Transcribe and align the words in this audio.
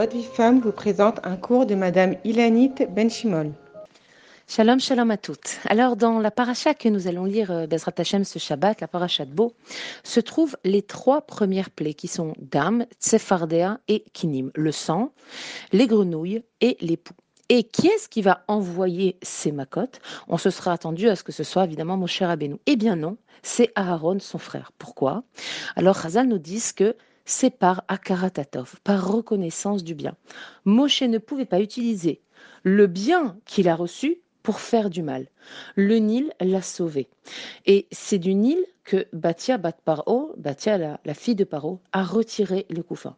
Votre 0.00 0.16
vie 0.16 0.24
femme 0.24 0.60
vous 0.60 0.72
présente 0.72 1.20
un 1.24 1.36
cours 1.36 1.66
de 1.66 1.74
Madame 1.74 2.16
Ilanit 2.24 2.72
Benchimol. 2.88 3.52
Shalom, 4.48 4.80
shalom 4.80 5.10
à 5.10 5.18
toutes. 5.18 5.58
Alors, 5.66 5.94
dans 5.94 6.20
la 6.20 6.30
paracha 6.30 6.72
que 6.72 6.88
nous 6.88 7.06
allons 7.06 7.26
lire, 7.26 7.50
euh, 7.50 7.66
Bezrat 7.66 7.92
Hashem, 7.98 8.24
ce 8.24 8.38
Shabbat, 8.38 8.80
la 8.80 8.88
paracha 8.88 9.26
de 9.26 9.30
Beau, 9.30 9.52
se 10.02 10.20
trouvent 10.20 10.56
les 10.64 10.80
trois 10.80 11.20
premières 11.20 11.68
plaies 11.68 11.92
qui 11.92 12.08
sont 12.08 12.32
Dam, 12.38 12.86
Tsefardea 12.98 13.78
et 13.88 14.04
Kinim, 14.14 14.50
le 14.54 14.72
sang, 14.72 15.12
les 15.70 15.86
grenouilles 15.86 16.44
et 16.62 16.78
les 16.80 16.96
poux. 16.96 17.12
Et 17.50 17.64
qui 17.64 17.88
est-ce 17.88 18.08
qui 18.08 18.22
va 18.22 18.42
envoyer 18.48 19.18
ces 19.20 19.52
macotes 19.52 20.00
On 20.28 20.38
se 20.38 20.48
sera 20.48 20.72
attendu 20.72 21.10
à 21.10 21.16
ce 21.16 21.22
que 21.22 21.32
ce 21.32 21.44
soit 21.44 21.64
évidemment 21.64 21.98
Moshe 21.98 22.22
Rabbeinu. 22.22 22.56
Eh 22.64 22.76
bien 22.76 22.96
non, 22.96 23.18
c'est 23.42 23.70
Aaron, 23.74 24.18
son 24.18 24.38
frère. 24.38 24.72
Pourquoi? 24.78 25.24
Alors, 25.76 26.00
Chazal 26.00 26.26
nous 26.26 26.38
dit 26.38 26.62
que 26.74 26.96
c'est 27.30 27.50
par 27.50 27.84
Akaratatov, 27.86 28.80
par 28.82 29.06
reconnaissance 29.06 29.84
du 29.84 29.94
bien. 29.94 30.16
Moshe 30.64 31.02
ne 31.02 31.18
pouvait 31.18 31.46
pas 31.46 31.60
utiliser 31.60 32.20
le 32.64 32.88
bien 32.88 33.36
qu'il 33.46 33.68
a 33.68 33.76
reçu 33.76 34.18
pour 34.42 34.58
faire 34.58 34.90
du 34.90 35.02
mal. 35.02 35.28
Le 35.76 35.96
Nil 35.96 36.32
l'a 36.40 36.60
sauvé. 36.60 37.08
Et 37.66 37.86
c'est 37.92 38.18
du 38.18 38.34
Nil 38.34 38.58
que 38.82 39.06
Batia 39.12 39.58
Bat 39.58 39.76
Paro, 39.84 40.32
Batia 40.38 40.98
la, 41.04 41.14
fille 41.14 41.36
de 41.36 41.44
Paro, 41.44 41.80
a 41.92 42.02
retiré 42.02 42.66
le 42.68 42.82
couffin. 42.82 43.14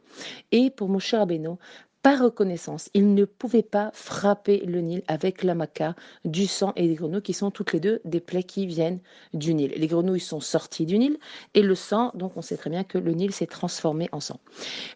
Et 0.51 0.69
pour 0.71 0.91
Moshe 0.91 1.15
Rabbeinu, 1.15 1.57
par 2.03 2.21
reconnaissance, 2.21 2.91
il 2.95 3.15
ne 3.15 3.25
pouvait 3.25 3.63
pas 3.63 3.91
frapper 3.95 4.59
le 4.67 4.81
Nil 4.81 5.03
avec 5.07 5.45
la 5.45 5.55
maca, 5.55 5.95
du 6.25 6.47
sang 6.47 6.73
et 6.75 6.89
des 6.89 6.95
grenouilles 6.95 7.23
qui 7.23 7.33
sont 7.33 7.53
toutes 7.53 7.73
les 7.73 7.81
deux 7.81 8.01
des 8.05 8.21
plaies 8.21 8.43
qui 8.43 8.67
viennent 8.67 9.01
du 9.35 9.55
Nil. 9.55 9.73
Les 9.77 9.87
grenouilles 9.87 10.19
sont 10.21 10.41
sorties 10.41 10.87
du 10.87 10.99
Nil 10.99 11.19
et 11.55 11.63
le 11.63 11.75
sang, 11.75 12.11
donc 12.15 12.37
on 12.37 12.43
sait 12.43 12.57
très 12.57 12.71
bien 12.71 12.83
que 12.83 12.99
le 12.99 13.13
Nil 13.13 13.33
s'est 13.33 13.47
transformé 13.47 14.09
en 14.11 14.21
sang. 14.21 14.41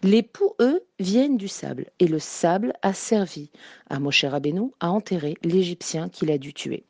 Les 0.03 0.23
poux, 0.23 0.55
eux, 0.61 0.83
viennent 0.99 1.37
du 1.37 1.49
sable 1.49 1.87
et 2.01 2.07
le 2.07 2.19
sable 2.19 2.73
a 2.83 2.93
servi 2.93 3.51
à 3.91 3.99
Moshe 3.99 4.25
Rabbeinu 4.25 4.71
à 4.81 4.91
enterrer 4.91 5.35
l'Égyptien 5.43 6.09
qu'il 6.09 6.31
a 6.31 6.39
dû 6.39 6.55
tuer. 6.55 6.85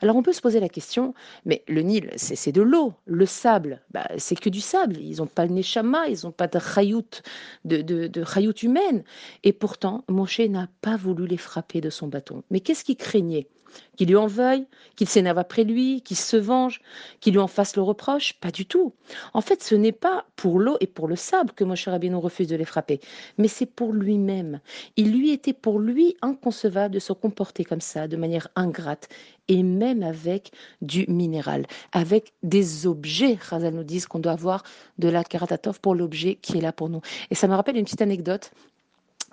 Alors 0.00 0.16
on 0.16 0.22
peut 0.22 0.32
se 0.32 0.40
poser 0.40 0.60
la 0.60 0.68
question, 0.68 1.14
mais 1.44 1.64
le 1.68 1.82
Nil, 1.82 2.10
c'est 2.16 2.52
de 2.52 2.62
l'eau, 2.62 2.92
le 3.06 3.26
sable, 3.26 3.82
bah, 3.90 4.08
c'est 4.18 4.38
que 4.38 4.50
du 4.50 4.60
sable, 4.60 4.98
ils 4.98 5.18
n'ont 5.18 5.26
pas 5.26 5.46
le 5.46 5.52
neshama, 5.52 6.08
ils 6.08 6.24
n'ont 6.24 6.32
pas 6.32 6.48
de 6.48 6.58
chayout, 6.58 7.22
de, 7.64 7.80
de, 7.82 8.64
humaine, 8.64 9.04
et 9.42 9.52
pourtant 9.52 10.04
Moshe 10.08 10.40
n'a 10.40 10.68
pas 10.80 10.96
voulu 10.96 11.26
les 11.26 11.36
frapper 11.36 11.80
de 11.80 11.90
son 11.90 12.08
bâton. 12.08 12.42
Mais 12.50 12.60
qu'est-ce 12.60 12.84
qu'il 12.84 12.96
craignait? 12.96 13.48
Qu'il 13.96 14.08
lui 14.08 14.16
en 14.16 14.26
veuille, 14.26 14.66
qu'il 14.94 15.08
s'énerve 15.08 15.38
après 15.38 15.64
lui, 15.64 16.02
qu'il 16.02 16.16
se 16.16 16.36
venge, 16.36 16.80
qu'il 17.20 17.34
lui 17.34 17.40
en 17.40 17.46
fasse 17.46 17.76
le 17.76 17.82
reproche 17.82 18.34
Pas 18.40 18.50
du 18.50 18.66
tout. 18.66 18.92
En 19.34 19.40
fait, 19.40 19.62
ce 19.62 19.74
n'est 19.74 19.92
pas 19.92 20.24
pour 20.36 20.58
l'eau 20.58 20.76
et 20.80 20.86
pour 20.86 21.08
le 21.08 21.16
sable 21.16 21.52
que 21.52 21.64
Moshe 21.64 21.88
Rabbeinu 21.88 22.16
refuse 22.16 22.48
de 22.48 22.56
les 22.56 22.64
frapper, 22.64 23.00
mais 23.38 23.48
c'est 23.48 23.66
pour 23.66 23.92
lui-même. 23.92 24.60
Il 24.96 25.12
lui 25.12 25.30
était 25.30 25.52
pour 25.52 25.78
lui 25.78 26.16
inconcevable 26.22 26.94
de 26.94 27.00
se 27.00 27.12
comporter 27.12 27.64
comme 27.64 27.80
ça, 27.80 28.08
de 28.08 28.16
manière 28.16 28.48
ingrate, 28.56 29.08
et 29.48 29.62
même 29.62 30.02
avec 30.02 30.52
du 30.82 31.06
minéral, 31.08 31.66
avec 31.92 32.32
des 32.42 32.86
objets. 32.86 33.38
Razal 33.40 33.74
nous 33.74 33.84
dit 33.84 34.02
qu'on 34.02 34.18
doit 34.18 34.32
avoir 34.32 34.62
de 34.98 35.08
la 35.08 35.24
karatatov 35.24 35.80
pour 35.80 35.94
l'objet 35.94 36.36
qui 36.36 36.58
est 36.58 36.60
là 36.60 36.72
pour 36.72 36.88
nous. 36.88 37.00
Et 37.30 37.34
ça 37.34 37.48
me 37.48 37.54
rappelle 37.54 37.76
une 37.76 37.84
petite 37.84 38.02
anecdote 38.02 38.50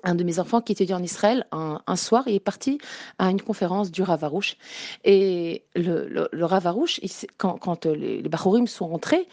un 0.03 0.15
de 0.15 0.23
mes 0.23 0.39
enfants 0.39 0.61
qui 0.61 0.73
étudie 0.73 0.93
en 0.93 1.03
Israël, 1.03 1.45
un, 1.51 1.95
soir, 1.95 2.23
il 2.27 2.35
est 2.35 2.39
parti 2.39 2.77
à 3.17 3.29
une 3.29 3.41
conférence 3.41 3.91
du 3.91 4.01
Ravarouche. 4.01 4.57
Et 5.03 5.63
le, 5.75 6.29
le, 6.31 6.45
Ravarouche, 6.45 6.99
quand, 7.37 7.85
euh, 7.85 7.95
les, 7.95 8.21
les 8.21 8.67
sont 8.67 8.87
rentrés, 8.87 9.27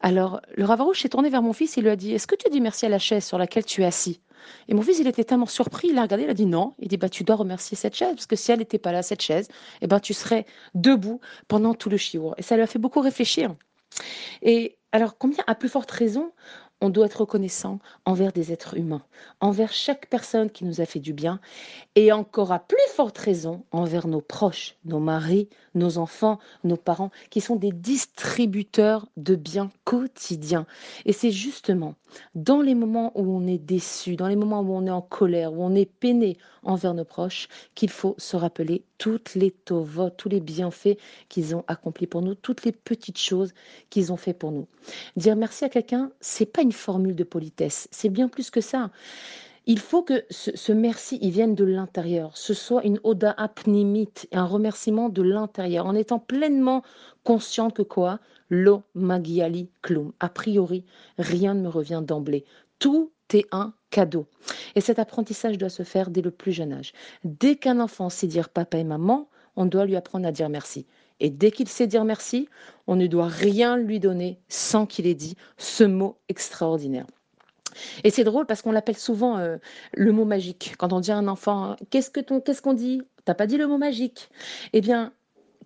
alors 0.00 0.40
le 0.56 0.64
Ravarouche 0.64 1.02
s'est 1.02 1.08
tourné 1.08 1.28
vers 1.28 1.42
mon 1.42 1.52
fils 1.52 1.76
et 1.76 1.80
lui 1.80 1.90
a 1.90 1.96
dit 1.96 2.12
Est-ce 2.14 2.26
que 2.26 2.36
tu 2.36 2.48
dis 2.50 2.60
merci 2.60 2.86
à 2.86 2.88
la 2.88 2.98
chaise 2.98 3.24
sur 3.24 3.38
laquelle 3.38 3.64
tu 3.64 3.82
es 3.82 3.84
assis? 3.84 4.20
Et 4.68 4.74
mon 4.74 4.82
fils, 4.82 4.98
il 4.98 5.06
était 5.06 5.24
tellement 5.24 5.46
surpris, 5.46 5.88
il 5.88 5.98
a 5.98 6.02
regardé, 6.02 6.24
il 6.24 6.30
a 6.30 6.34
dit 6.34 6.46
non. 6.46 6.74
Il 6.78 6.88
dit 6.88 6.96
bah 6.96 7.08
tu 7.08 7.24
dois 7.24 7.36
remercier 7.36 7.76
cette 7.76 7.94
chaise 7.94 8.14
parce 8.14 8.26
que 8.26 8.36
si 8.36 8.52
elle 8.52 8.60
n'était 8.60 8.78
pas 8.78 8.92
là 8.92 9.02
cette 9.02 9.22
chaise, 9.22 9.48
eh 9.82 9.86
ben 9.86 10.00
tu 10.00 10.14
serais 10.14 10.46
debout 10.74 11.20
pendant 11.48 11.74
tout 11.74 11.90
le 11.90 11.96
shiur. 11.96 12.34
Et 12.38 12.42
ça 12.42 12.56
lui 12.56 12.62
a 12.62 12.66
fait 12.66 12.78
beaucoup 12.78 13.00
réfléchir. 13.00 13.54
Et 14.42 14.77
alors 14.92 15.18
combien 15.18 15.44
à 15.46 15.54
plus 15.54 15.68
forte 15.68 15.90
raison 15.90 16.32
on 16.80 16.90
doit 16.90 17.06
être 17.06 17.20
reconnaissant 17.20 17.80
envers 18.04 18.32
des 18.32 18.52
êtres 18.52 18.76
humains, 18.76 19.02
envers 19.40 19.72
chaque 19.72 20.08
personne 20.08 20.50
qui 20.50 20.64
nous 20.64 20.80
a 20.80 20.86
fait 20.86 21.00
du 21.00 21.12
bien, 21.12 21.40
et 21.96 22.12
encore 22.12 22.52
à 22.52 22.60
plus 22.60 22.78
forte 22.94 23.18
raison 23.18 23.64
envers 23.72 24.06
nos 24.06 24.20
proches, 24.20 24.76
nos 24.84 25.00
maris, 25.00 25.48
nos 25.74 25.98
enfants, 25.98 26.38
nos 26.62 26.76
parents, 26.76 27.10
qui 27.30 27.40
sont 27.40 27.56
des 27.56 27.72
distributeurs 27.72 29.08
de 29.16 29.34
biens 29.34 29.70
quotidiens. 29.84 30.66
Et 31.04 31.12
c'est 31.12 31.32
justement 31.32 31.94
dans 32.34 32.62
les 32.62 32.74
moments 32.74 33.12
où 33.14 33.36
on 33.36 33.46
est 33.46 33.58
déçu, 33.58 34.16
dans 34.16 34.28
les 34.28 34.36
moments 34.36 34.60
où 34.60 34.72
on 34.72 34.86
est 34.86 34.90
en 34.90 35.02
colère, 35.02 35.52
où 35.52 35.64
on 35.64 35.74
est 35.74 35.90
peiné 35.90 36.36
envers 36.62 36.94
nos 36.94 37.04
proches, 37.04 37.48
qu'il 37.74 37.90
faut 37.90 38.14
se 38.18 38.36
rappeler 38.36 38.84
toutes 38.98 39.34
les 39.34 39.50
tovot, 39.50 40.10
tous 40.10 40.28
les 40.28 40.40
bienfaits 40.40 40.98
qu'ils 41.28 41.56
ont 41.56 41.64
accomplis 41.66 42.06
pour 42.06 42.22
nous, 42.22 42.34
toutes 42.34 42.64
les 42.64 42.72
petites 42.72 43.18
choses 43.18 43.52
qu'ils 43.90 44.12
ont 44.12 44.16
fait 44.16 44.34
pour 44.34 44.52
nous. 44.52 44.66
Dire 45.16 45.36
merci 45.36 45.64
à 45.64 45.68
quelqu'un, 45.68 46.10
c'est 46.20 46.46
pas 46.46 46.62
une 46.62 46.72
formule 46.72 47.14
de 47.14 47.24
politesse, 47.24 47.88
c'est 47.90 48.08
bien 48.08 48.28
plus 48.28 48.50
que 48.50 48.60
ça. 48.60 48.90
Il 49.70 49.78
faut 49.78 50.02
que 50.02 50.24
ce, 50.30 50.72
merci, 50.72 51.18
il 51.20 51.30
vienne 51.30 51.54
de 51.54 51.64
l'intérieur. 51.64 52.34
Ce 52.38 52.54
soit 52.54 52.84
une 52.84 52.98
oda 53.04 53.34
apnimite, 53.36 54.26
un 54.32 54.46
remerciement 54.46 55.10
de 55.10 55.20
l'intérieur, 55.20 55.84
en 55.84 55.94
étant 55.94 56.18
pleinement 56.18 56.82
conscient 57.22 57.68
que 57.70 57.82
quoi? 57.82 58.18
Lo 58.48 58.82
magiali 58.94 59.68
klum. 59.82 60.12
A 60.20 60.30
priori, 60.30 60.86
rien 61.18 61.52
ne 61.52 61.60
me 61.60 61.68
revient 61.68 62.02
d'emblée. 62.02 62.46
Tout 62.78 63.12
est 63.34 63.46
un 63.52 63.74
cadeau. 63.90 64.26
Et 64.74 64.80
cet 64.80 64.98
apprentissage 64.98 65.58
doit 65.58 65.68
se 65.68 65.82
faire 65.82 66.08
dès 66.08 66.22
le 66.22 66.30
plus 66.30 66.52
jeune 66.52 66.72
âge. 66.72 66.94
Dès 67.24 67.56
qu'un 67.56 67.78
enfant 67.78 68.08
sait 68.08 68.26
dire 68.26 68.48
papa 68.48 68.78
et 68.78 68.84
maman, 68.84 69.28
on 69.54 69.66
doit 69.66 69.84
lui 69.84 69.96
apprendre 69.96 70.26
à 70.26 70.32
dire 70.32 70.48
merci. 70.48 70.86
Et 71.20 71.30
dès 71.30 71.50
qu'il 71.50 71.68
sait 71.68 71.86
dire 71.86 72.04
merci, 72.04 72.48
on 72.86 72.96
ne 72.96 73.06
doit 73.06 73.28
rien 73.28 73.76
lui 73.76 74.00
donner 74.00 74.38
sans 74.48 74.86
qu'il 74.86 75.06
ait 75.06 75.14
dit 75.14 75.36
ce 75.56 75.84
mot 75.84 76.16
extraordinaire. 76.28 77.06
Et 78.04 78.10
c'est 78.10 78.24
drôle 78.24 78.46
parce 78.46 78.62
qu'on 78.62 78.72
l'appelle 78.72 78.96
souvent 78.96 79.38
euh, 79.38 79.56
le 79.94 80.12
mot 80.12 80.24
magique. 80.24 80.74
Quand 80.78 80.92
on 80.92 81.00
dit 81.00 81.12
à 81.12 81.16
un 81.16 81.28
enfant, 81.28 81.76
qu'est-ce 81.90 82.10
que 82.10 82.20
qu'est-ce 82.20 82.62
qu'on 82.62 82.74
dit? 82.74 83.02
T'as 83.24 83.34
pas 83.34 83.46
dit 83.46 83.56
le 83.56 83.66
mot 83.66 83.78
magique? 83.78 84.30
Eh 84.72 84.80
bien, 84.80 85.12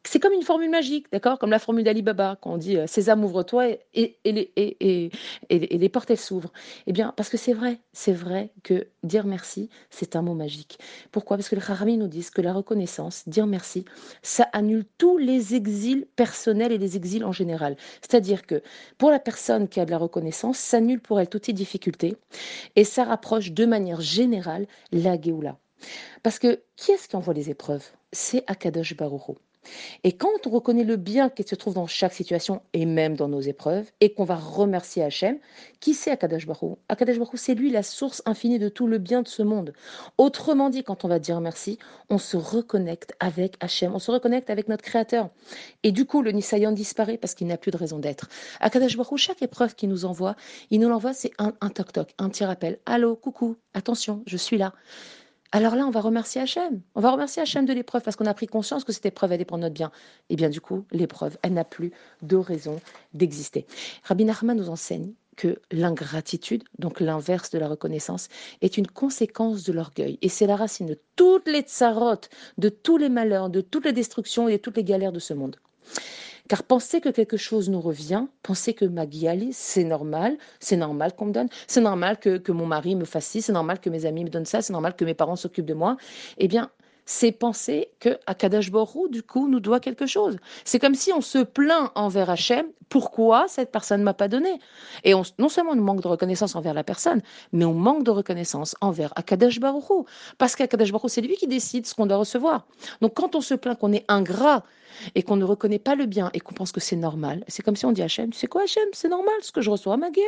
c'est 0.05 0.19
comme 0.19 0.33
une 0.33 0.43
formule 0.43 0.71
magique, 0.71 1.07
d'accord? 1.13 1.39
Comme 1.39 1.51
la 1.51 1.59
formule 1.59 1.85
d'Ali 1.85 2.03
Baba, 2.03 2.37
quand 2.41 2.55
on 2.55 2.57
dit 2.57 2.77
euh, 2.77 2.87
Sésame, 2.87 3.25
ouvre-toi 3.25 3.69
et, 3.95 4.19
les, 4.25 5.11
les 5.51 5.89
portes, 5.89 6.11
elles 6.11 6.19
s'ouvrent. 6.19 6.53
Eh 6.87 6.93
bien, 6.93 7.15
parce 7.17 7.29
que 7.29 7.37
c'est 7.37 7.53
vrai, 7.53 7.79
c'est 7.93 8.13
vrai 8.13 8.51
que 8.63 8.89
dire 9.05 9.27
merci, 9.27 9.71
c'est 9.91 10.17
un 10.17 10.23
mot 10.23 10.35
magique. 10.35 10.79
Pourquoi? 11.13 11.37
Parce 11.37 11.49
que 11.49 11.55
les 11.55 11.63
Harami 11.63 11.99
nous 11.99 12.09
disent 12.09 12.31
que 12.31 12.43
la 12.43 12.53
reconnaissance, 12.53 13.29
dire 13.29 13.47
merci, 13.47 13.85
ça 14.23 14.49
annule 14.53 14.85
tous 14.99 15.19
les 15.19 15.55
exils 15.55 16.07
personnels 16.17 16.73
et 16.73 16.79
les 16.79 16.97
exils 16.97 17.25
en 17.25 17.33
général. 17.33 17.77
C'est-à-dire 18.01 18.47
que 18.47 18.63
pour 18.99 19.11
la 19.11 19.21
personne 19.21 19.69
qui 19.69 19.81
a 19.81 19.85
de 19.85 19.91
la 19.91 19.99
reconnaissance, 19.99 20.59
ça 20.59 20.79
annule 20.79 21.01
pour 21.01 21.21
elle 21.21 21.29
toutes 21.29 21.47
ses 21.47 21.53
difficultés 21.53 22.17
et 22.77 22.85
ça 22.85 23.05
rapproche 23.05 23.53
de 23.53 23.67
manière 23.67 24.01
générale 24.01 24.67
la 24.91 25.21
Géoula. 25.21 25.59
Parce 26.23 26.39
que 26.39 26.61
qui 26.77 26.93
est-ce 26.93 27.09
qui 27.09 27.17
envoie 27.17 27.35
les 27.35 27.51
épreuves? 27.51 27.85
C'est 28.13 28.45
Akadosh 28.47 28.97
Baruch 28.97 29.37
et 30.05 30.13
quand 30.13 30.47
on 30.47 30.51
reconnaît 30.51 30.85
le 30.85 30.97
bien 30.97 31.29
qui 31.29 31.43
se 31.43 31.55
trouve 31.55 31.75
dans 31.75 31.87
chaque 31.87 32.13
situation 32.13 32.63
et 32.73 32.87
même 32.87 33.17
dans 33.17 33.29
nos 33.29 33.41
épreuves, 33.41 33.91
et 34.01 34.13
qu'on 34.13 34.25
va 34.25 34.37
remercier 34.37 35.03
Hachem, 35.03 35.39
qui 35.81 35.95
c'est 35.95 36.11
Akadash 36.11 36.47
Baruch 36.47 36.79
Akadash 36.89 37.19
Baruch 37.19 37.37
c'est 37.37 37.55
lui 37.55 37.71
la 37.71 37.83
source 37.83 38.23
infinie 38.27 38.59
de 38.59 38.69
tout 38.69 38.87
le 38.87 38.99
bien 38.99 39.23
de 39.23 39.29
ce 39.29 39.43
monde. 39.43 39.73
Autrement 40.19 40.71
dit, 40.71 40.83
quand 40.83 41.05
on 41.05 41.09
va 41.09 41.19
dire 41.19 41.41
merci, 41.41 41.79
on 42.11 42.19
se 42.19 42.37
reconnecte 42.37 43.15
avec 43.21 43.57
Hachem, 43.61 43.95
on 43.95 43.99
se 43.99 44.11
reconnecte 44.11 44.51
avec 44.51 44.69
notre 44.69 44.83
Créateur. 44.83 45.31
Et 45.83 45.93
du 45.93 46.07
coup, 46.07 46.23
le 46.23 46.33
Nisayon 46.33 46.73
disparaît 46.73 47.19
parce 47.19 47.35
qu'il 47.35 47.47
n'a 47.47 47.57
plus 47.57 47.71
de 47.71 47.77
raison 47.77 47.99
d'être. 47.99 48.29
Akadash 48.61 48.97
Baruch 48.97 49.19
chaque 49.19 49.43
épreuve 49.43 49.75
qu'il 49.75 49.89
nous 49.89 50.05
envoie, 50.05 50.37
il 50.71 50.81
nous 50.81 50.89
l'envoie, 50.89 51.13
c'est 51.13 51.33
un, 51.39 51.53
un 51.61 51.69
toc-toc, 51.69 52.15
un 52.19 52.29
petit 52.29 52.45
rappel. 52.45 52.79
Allô, 52.87 53.17
coucou, 53.17 53.57
attention, 53.75 54.23
je 54.27 54.37
suis 54.37 54.59
là. 54.59 54.73
Alors 55.55 55.77
là, 55.77 55.87
on 55.87 55.91
va 55.91 56.01
remercier 56.01 56.41
Hachem. 56.41 56.81
On 56.95 57.03
va 57.03 57.11
remercier 57.11 57.43
Hachem 57.43 57.67
de 57.67 57.75
l'épreuve 57.75 58.03
parce 58.03 58.17
qu'on 58.17 58.25
a 58.25 58.33
pris 58.33 58.47
conscience 58.47 58.85
que 58.85 58.93
cette 58.93 59.05
épreuve 59.05 59.33
allait 59.33 59.45
pour 59.45 59.59
notre 59.59 59.75
bien. 59.75 59.93
Et 60.31 60.37
bien 60.37 60.49
du 60.49 60.63
coup, 60.63 60.87
l'épreuve, 60.93 61.37
elle 61.43 61.53
n'a 61.53 61.65
plus 61.65 61.93
de 62.23 62.37
raison 62.37 62.81
d'exister. 63.13 63.67
Rabbi 64.05 64.25
Nachman 64.25 64.57
nous 64.57 64.71
enseigne 64.71 65.13
que 65.37 65.61
l'ingratitude, 65.71 66.65
donc 66.79 67.01
l'inverse 67.01 67.51
de 67.51 67.59
la 67.59 67.69
reconnaissance, 67.69 68.29
est 68.63 68.79
une 68.79 68.87
conséquence 68.87 69.63
de 69.65 69.73
l'orgueil. 69.75 70.19
Et 70.23 70.31
c'est 70.31 70.47
la 70.47 70.57
racine 70.57 70.87
de 70.87 70.99
toutes 71.17 71.49
les 71.49 71.61
tsarotes, 71.61 72.31
de 72.57 72.71
tous 72.71 72.97
les 72.97 73.11
malheurs, 73.11 73.51
de 73.51 73.61
toutes 73.61 73.85
les 73.85 73.93
destructions 73.93 74.49
et 74.49 74.53
de 74.53 74.63
toutes 74.63 74.79
les 74.79 74.85
galères 74.85 75.13
de 75.13 75.19
ce 75.19 75.35
monde. 75.35 75.57
Car 76.49 76.63
penser 76.65 77.01
que 77.01 77.09
quelque 77.09 77.37
chose 77.37 77.71
nous 77.71 77.81
revient, 77.81 78.27
penser 78.43 78.75
que 78.75 78.85
ma 78.85 79.05
c'est 79.53 79.85
normal, 79.85 80.37
c'est 80.61 80.77
normal 80.77 81.15
qu'on 81.15 81.27
me 81.27 81.33
donne, 81.33 81.49
c'est 81.67 81.81
normal 81.81 82.19
que, 82.19 82.53
mon 82.53 82.67
mari 82.67 82.97
me 82.97 83.05
fasse 83.05 83.27
ci, 83.27 83.43
c'est 83.43 83.53
normal 83.53 83.81
que 83.81 83.91
mes 83.91 84.07
amis 84.07 84.25
me 84.25 84.31
donnent 84.31 84.45
ça, 84.45 84.63
c'est 84.63 84.73
normal 84.73 84.97
que 84.97 85.05
mes 85.05 85.15
parents 85.15 85.37
s'occupent 85.37 85.67
de 85.67 85.75
moi, 85.75 85.97
eh 86.39 86.49
bien, 86.49 86.71
c'est 87.05 87.33
penser 87.33 87.91
que 87.99 88.19
Akadash 88.27 88.71
Borou, 88.71 89.09
du 89.09 89.23
coup, 89.23 89.49
nous 89.49 89.61
doit 89.61 89.81
quelque 89.81 90.07
chose. 90.07 90.37
C'est 90.65 90.79
comme 90.79 90.95
si 90.95 91.13
on 91.13 91.21
se 91.21 91.39
plaint 91.39 91.91
envers 91.95 92.31
Hachem, 92.31 92.67
pourquoi 92.89 93.47
cette 93.49 93.73
personne 93.73 94.01
ne 94.01 94.05
m'a 94.05 94.15
pas 94.15 94.29
donné? 94.29 94.61
Et 95.03 95.15
on, 95.15 95.23
non 95.39 95.49
seulement 95.49 95.73
on 95.73 95.77
manque 95.77 96.03
de 96.03 96.09
reconnaissance 96.09 96.55
envers 96.55 96.75
la 96.75 96.85
personne, 96.85 97.23
mais 97.53 97.65
on 97.65 97.75
manque 97.75 98.05
de 98.05 98.11
reconnaissance 98.11 98.77
envers 98.81 99.13
Akadash 99.17 99.59
Baruch 99.59 100.07
parce 100.39 100.55
qu'Akadash 100.55 100.93
Baruch 100.93 101.11
c'est 101.11 101.23
lui 101.23 101.37
qui 101.37 101.47
décide 101.47 101.87
ce 101.87 101.95
qu'on 101.95 102.07
doit 102.07 102.19
recevoir. 102.19 102.67
Donc 103.01 103.15
quand 103.15 103.35
on 103.35 103.41
se 103.41 103.55
plaint 103.55 103.79
qu'on 103.79 103.93
est 103.93 104.05
ingrat 104.09 104.63
et 105.15 105.23
qu'on 105.23 105.37
ne 105.37 105.45
reconnaît 105.45 105.79
pas 105.79 105.95
le 105.95 106.07
bien 106.07 106.31
et 106.35 106.41
qu'on 106.41 106.55
pense 106.55 106.73
que 106.73 106.81
c'est 106.81 106.97
normal, 106.97 107.45
c'est 107.49 107.63
comme 107.63 107.77
si 107.77 107.87
on 107.87 107.93
dit 107.93 108.03
à 108.03 108.07
Hachem, 108.07 108.31
tu 108.31 108.39
sais 108.39 108.47
quoi 108.47 108.63
Hachem, 108.63 108.89
c'est 108.93 109.09
normal 109.09 109.35
ce 109.43 109.53
que 109.53 109.61
je 109.61 109.71
reçois 109.71 109.95
à 109.95 109.97
Magali, 109.97 110.25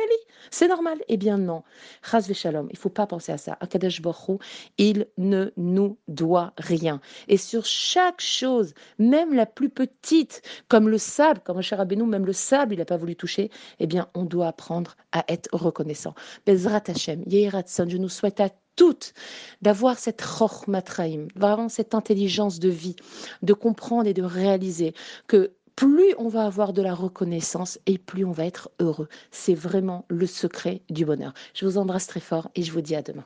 c'est 0.51 0.67
normal. 0.67 1.01
Eh 1.07 1.17
bien 1.17 1.37
non, 1.37 1.63
Chaz 2.03 2.31
Shalom, 2.33 2.67
il 2.71 2.77
faut 2.77 2.89
pas 2.89 3.07
penser 3.07 3.31
à 3.31 3.37
ça. 3.37 3.57
Akadash 3.59 4.01
il 4.77 5.07
ne 5.17 5.51
nous 5.57 5.97
doit 6.07 6.53
rien. 6.57 7.01
Et 7.27 7.37
sur 7.37 7.65
chaque 7.65 8.21
chose, 8.21 8.73
même 8.99 9.33
la 9.33 9.45
plus 9.45 9.69
petite, 9.69 10.41
comme 10.67 10.89
le 10.89 10.97
sable, 10.97 11.41
comme 11.43 11.61
cher 11.61 11.77
Rabbeinu, 11.77 12.03
même 12.03 12.25
le 12.25 12.33
sable, 12.33 12.73
il 12.73 12.77
n'a 12.77 12.85
pas 12.85 12.97
voulu 12.97 13.15
toucher, 13.15 13.49
eh 13.79 13.87
bien, 13.87 14.09
on 14.13 14.23
doit 14.23 14.47
apprendre 14.47 14.95
à 15.11 15.23
être 15.27 15.49
reconnaissant. 15.53 16.13
Bezrat 16.45 16.83
Hashem, 16.87 17.23
Yehiratson, 17.25 17.87
je 17.89 17.97
nous 17.97 18.09
souhaite 18.09 18.39
à 18.39 18.49
toutes 18.75 19.13
d'avoir 19.61 19.97
cette 19.97 20.23
matraim, 20.67 21.27
vraiment 21.35 21.69
cette 21.69 21.95
intelligence 21.95 22.59
de 22.59 22.69
vie, 22.69 22.95
de 23.41 23.53
comprendre 23.53 24.07
et 24.07 24.13
de 24.13 24.23
réaliser 24.23 24.93
que 25.27 25.51
plus 25.75 26.15
on 26.17 26.29
va 26.29 26.45
avoir 26.45 26.71
de 26.71 26.81
la 26.81 26.93
reconnaissance 26.93 27.79
et 27.85 27.97
plus 27.97 28.25
on 28.25 28.31
va 28.31 28.45
être 28.45 28.69
heureux. 28.79 29.09
C'est 29.31 29.55
vraiment 29.55 30.05
le 30.07 30.25
secret 30.25 30.81
du 30.89 31.05
bonheur. 31.05 31.33
Je 31.53 31.65
vous 31.65 31.77
embrasse 31.77 32.07
très 32.07 32.21
fort 32.21 32.49
et 32.55 32.63
je 32.63 32.71
vous 32.71 32.81
dis 32.81 32.95
à 32.95 33.01
demain. 33.01 33.25